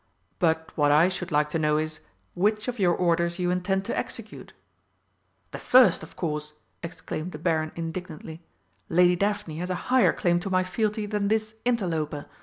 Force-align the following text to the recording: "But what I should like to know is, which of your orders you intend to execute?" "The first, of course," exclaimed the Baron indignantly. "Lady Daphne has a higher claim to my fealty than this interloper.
"But 0.39 0.71
what 0.75 0.91
I 0.91 1.09
should 1.09 1.31
like 1.31 1.51
to 1.51 1.59
know 1.59 1.77
is, 1.77 1.99
which 2.33 2.67
of 2.67 2.79
your 2.79 2.95
orders 2.95 3.37
you 3.37 3.51
intend 3.51 3.85
to 3.85 3.95
execute?" 3.95 4.51
"The 5.51 5.59
first, 5.59 6.01
of 6.01 6.15
course," 6.15 6.53
exclaimed 6.81 7.33
the 7.33 7.37
Baron 7.37 7.71
indignantly. 7.75 8.41
"Lady 8.89 9.15
Daphne 9.15 9.59
has 9.59 9.69
a 9.69 9.75
higher 9.93 10.11
claim 10.11 10.39
to 10.39 10.49
my 10.49 10.63
fealty 10.63 11.05
than 11.05 11.27
this 11.27 11.53
interloper. 11.65 12.25